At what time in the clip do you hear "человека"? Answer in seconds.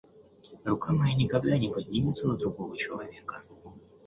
2.75-3.39